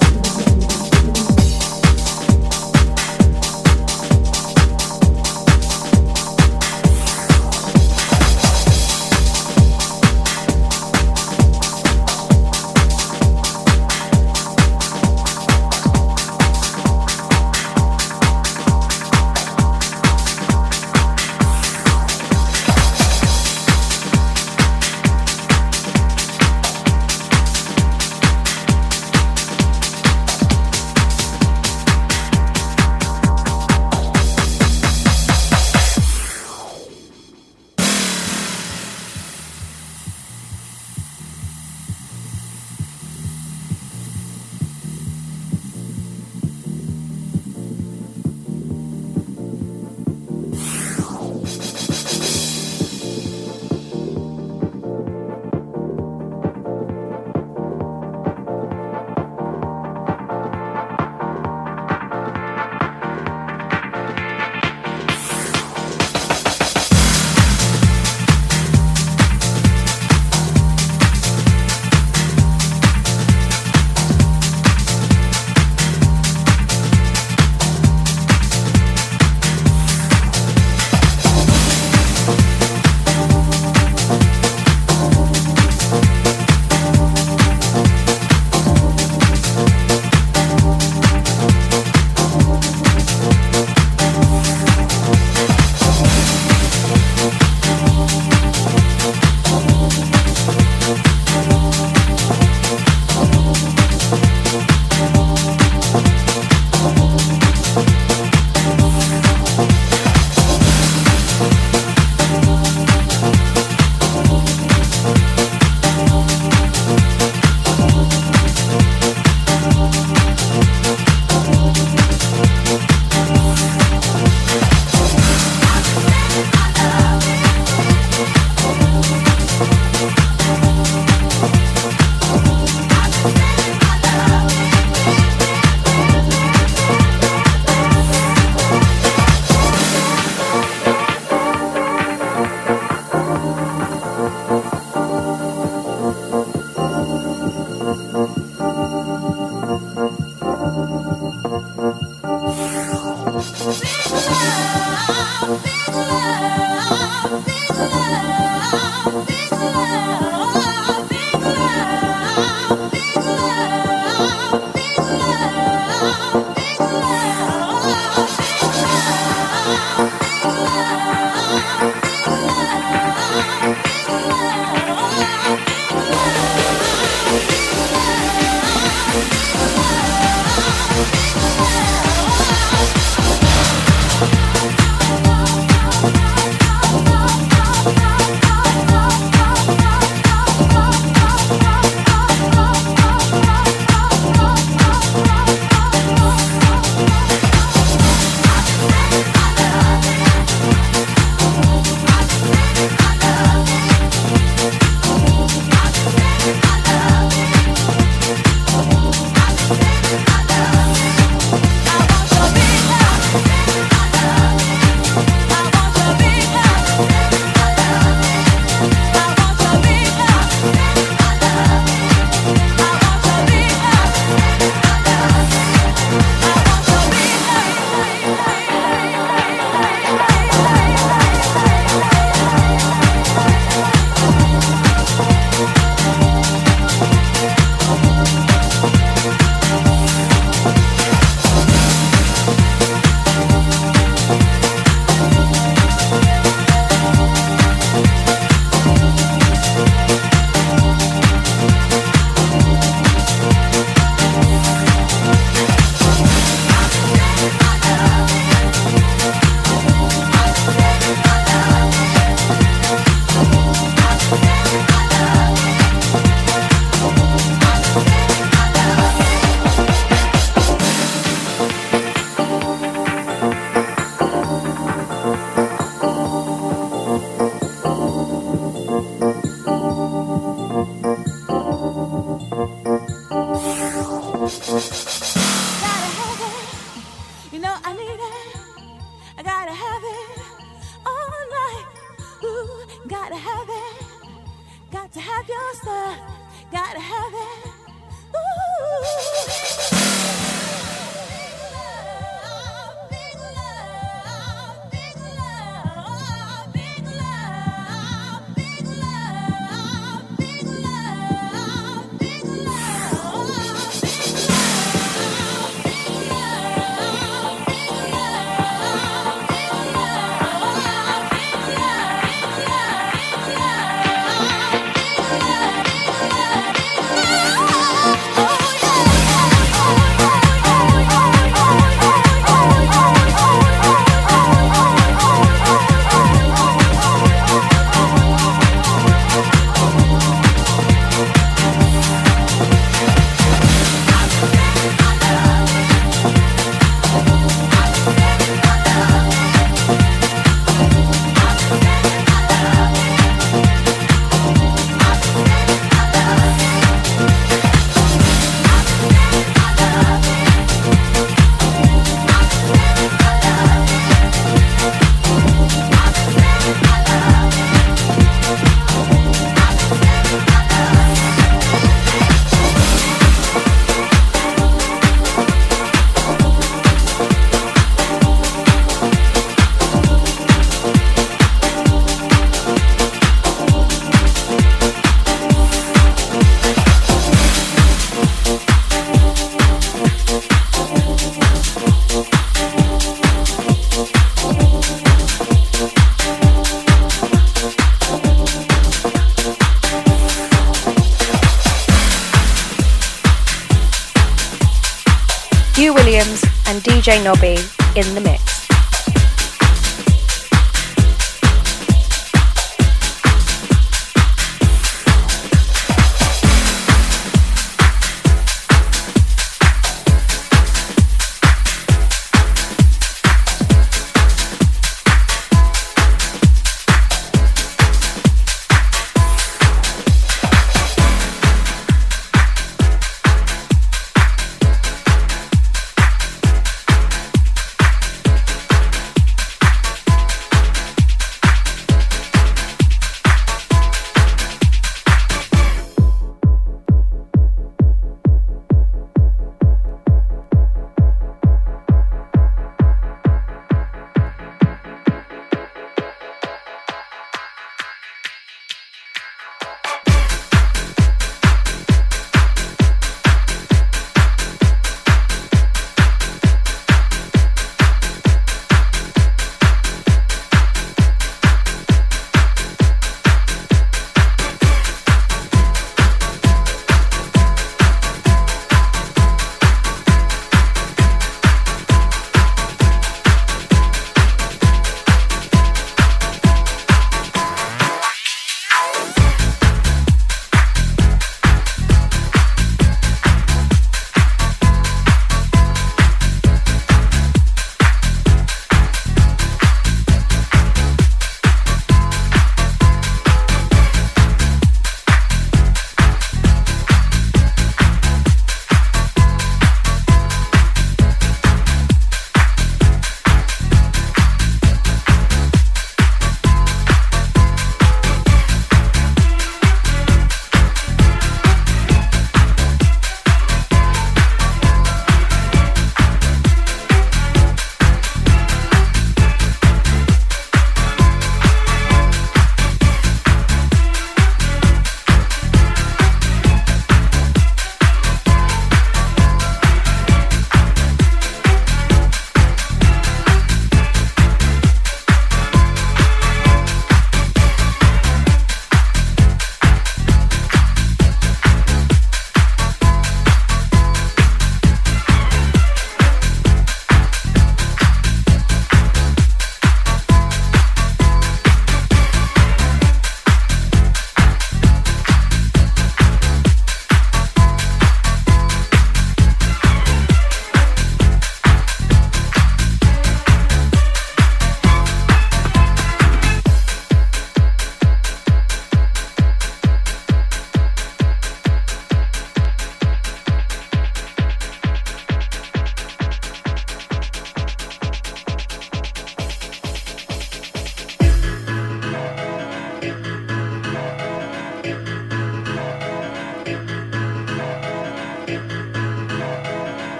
[407.13, 407.72] DJ Nobby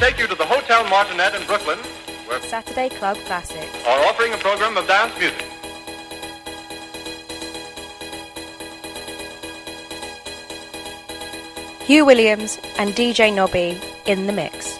[0.00, 1.78] take you to the Hotel Martinet in Brooklyn,
[2.26, 5.44] where Saturday Club Classics are offering a program of dance music.
[11.82, 14.79] Hugh Williams and DJ Nobby in the mix.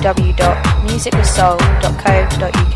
[0.00, 2.73] www.musicwithsoul.co.uk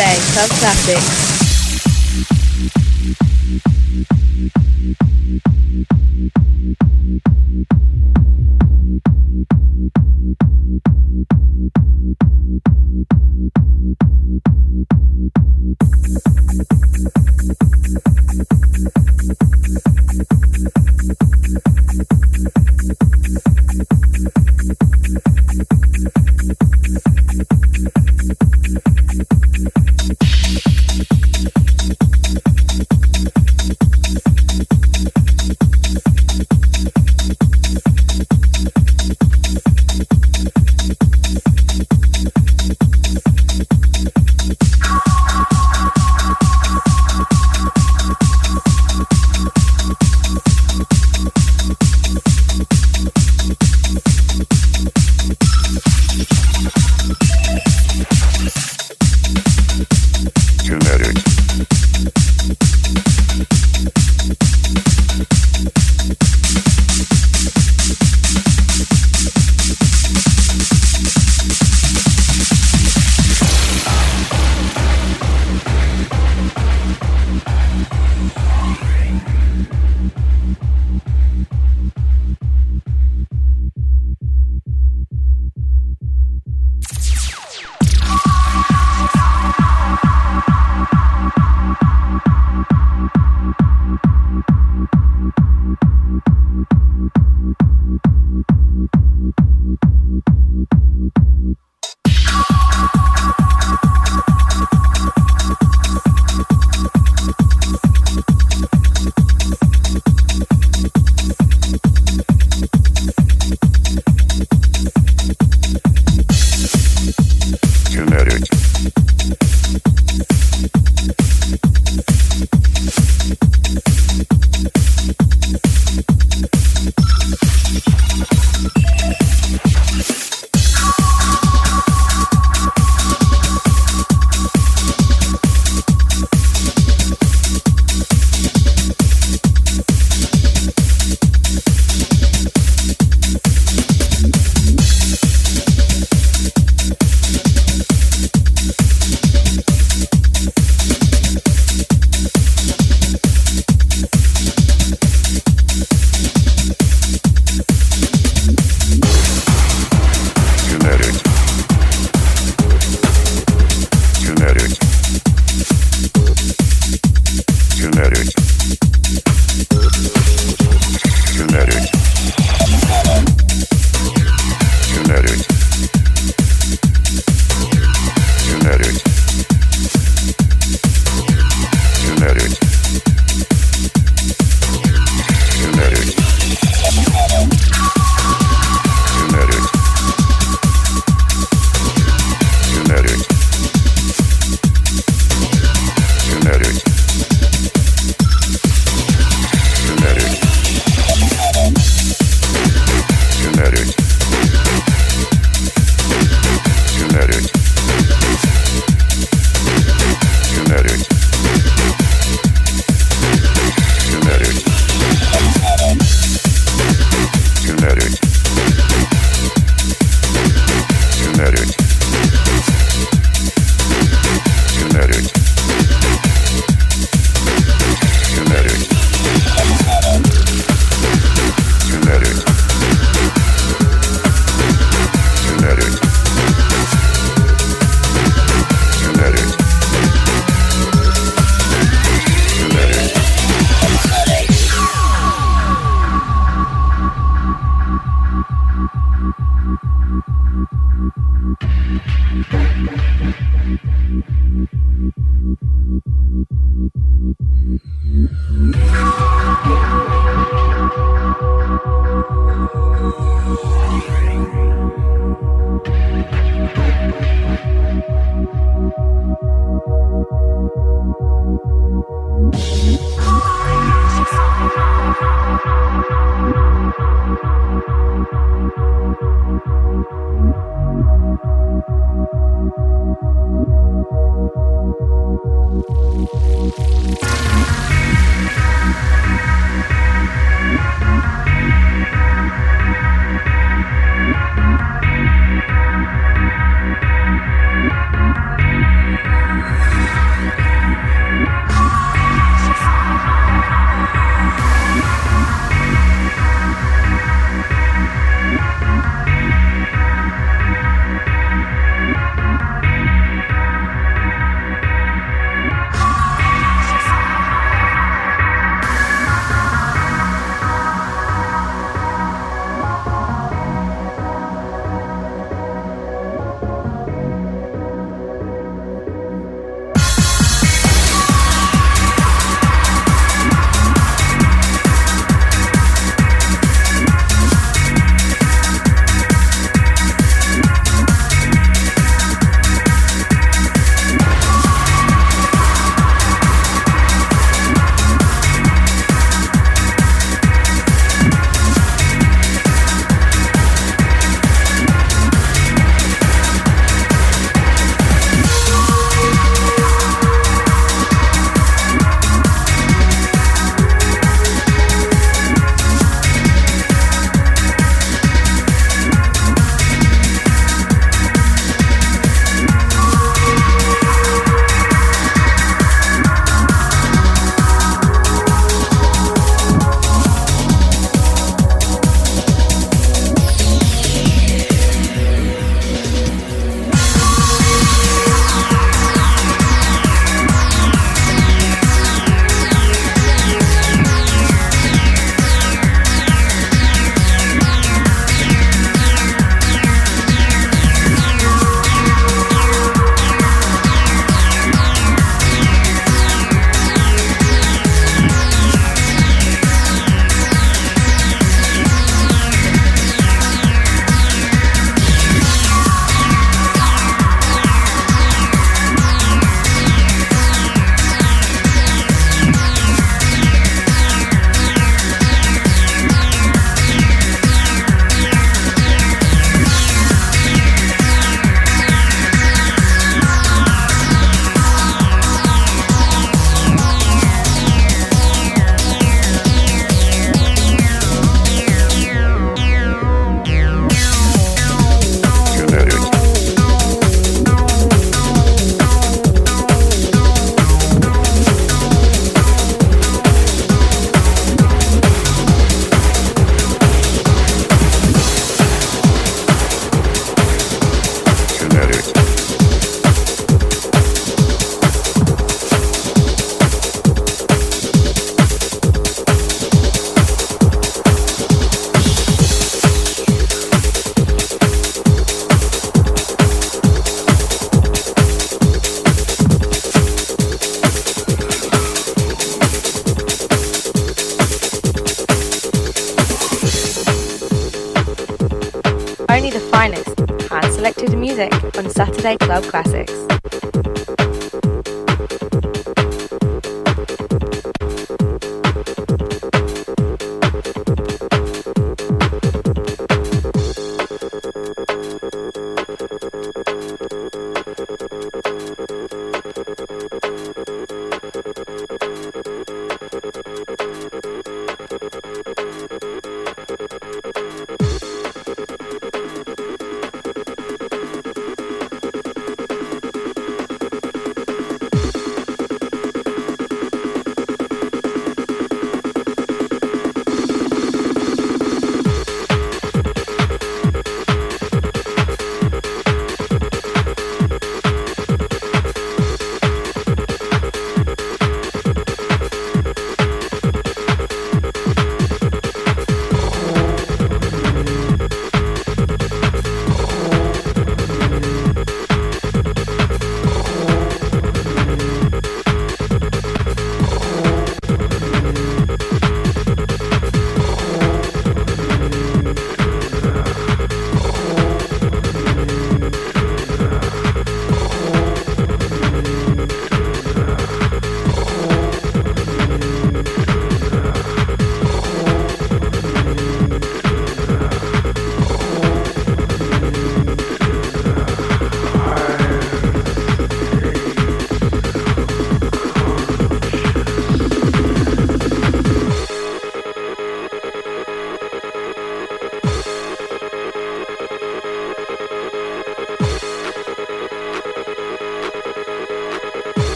[0.00, 1.39] Saturday Club Classics.